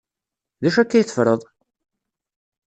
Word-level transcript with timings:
D 0.61 0.63
acu 0.67 0.79
akka 0.81 0.95
ay 0.97 1.05
teffreḍ? 1.05 1.41